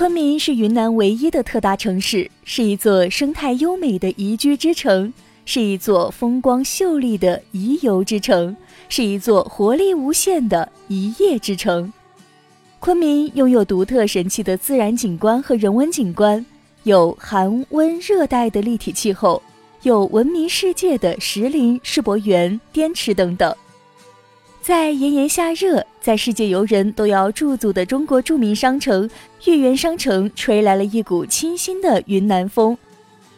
[0.00, 5.12] 昆明是云南唯一的特大城市，是一座生态优美的宜居之城，
[5.44, 8.56] 是一座风光秀丽的宜游之城，
[8.88, 11.92] 是一座活力无限的宜业之城。
[12.78, 16.46] 昆明拥有独特神奇的自然景观和人文景观，
[16.84, 19.42] 有寒温热带的立体气候，
[19.82, 23.54] 有闻名世界的石林、世博园、滇池等等。
[24.62, 29.08] 在炎炎夏热，在世界游人都要驻足的中国著名商城
[29.46, 32.76] 豫园商城，吹来了一股清新的云南风。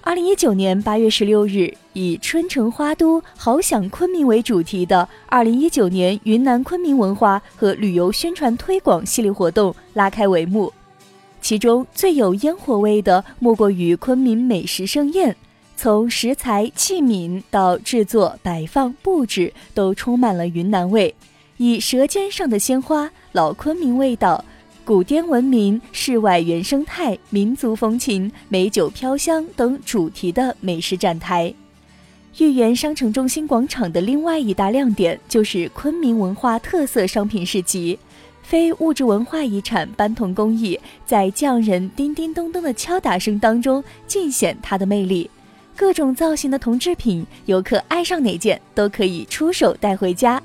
[0.00, 10.72] 二零一九年八月十六日，以“春城花都，好想昆明”为主题的二零一九年云南昆明文化和旅游宣传推广系列活动拉开帷幕。
[11.40, 15.36] 其中最有烟火味的，莫过于昆明美食盛宴。
[15.82, 21.12] 从食材、器皿到制作、摆放、布置，都充满了云南味。
[21.56, 24.44] 以“舌尖上的鲜花”、老昆明味道、
[24.84, 31.52] 古滇文明、世外原生态、民族风情、美酒飘香等主题的美食展台。
[32.38, 37.98] 豫园商城中心广场的另外一大亮点就是昆明文化特色商品市集，
[38.44, 45.28] 非物质文化遗产斑铜工艺在匠人叮叮咚咚的敲打声当中尽显它的魅力。
[45.76, 50.42] 各种造型的铜制品，游客爱上哪件都可以出手带回家。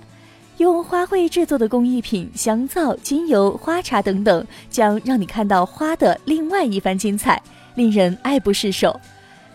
[0.58, 7.42] 用花卉制作的工艺品、香皂、精油、花茶等等，将让你看到花的另外一番精彩，
[7.76, 9.00] 令人爱不释手。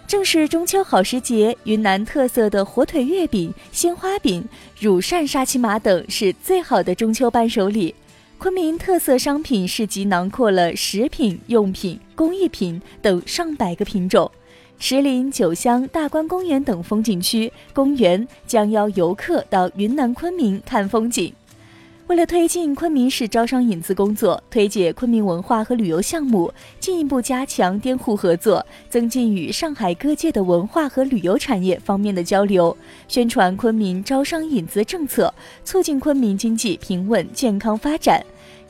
[0.07, 4.47] 正是中秋好时节，云南特色的火腿月饼、鲜花饼、
[4.79, 7.95] 乳扇沙琪玛等是最好的中秋伴手礼。
[8.39, 14.31] 昆明特色商品市集囊括了食品、用品、工艺品等上百个品种。
[14.85, 21.33] 石林、九乡、大观公园等风景区、公园将邀游客到云南昆明看风景。
[22.09, 35.33] 为了推进昆明市招商引资工作，推介昆明文化和旅游项目，进一步加强滇沪合作，增进与上海各界的文化和旅游产业方面的交流，宣传昆明招商引资政策，
[35.65, 38.21] 促进昆明经济平稳健康发展。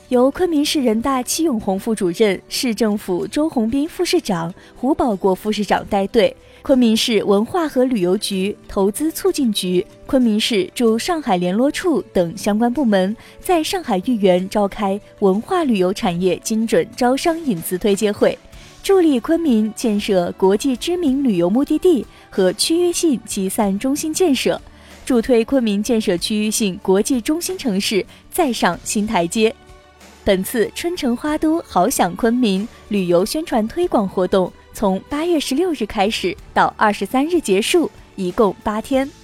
[0.09, 18.37] 由昆明市人大戚永红副主任、市政府周鸿斌副市长、胡保国副市长带队，昆明市文化和旅游局、投资促进局、昆明市驻上海联络处等相关部门在上海豫园召开文化旅游产业精准招商引资推介会，
[18.83, 24.61] 助力昆明建设国际知名旅游目的地和区域性集散中心建设，
[25.05, 29.55] 助推昆明建设区域性国际中心城市再上新台阶。
[30.25, 39.22] 本次春城花都好享昆明旅游宣传推广活动，从八月十六日开始到二十三日结束，一共八天。